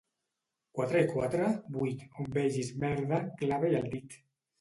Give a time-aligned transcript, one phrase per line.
[0.77, 1.49] —Quatre i quatre?
[1.75, 2.01] —Vuit.
[2.21, 4.17] —On vegis merda, clava-hi el dit.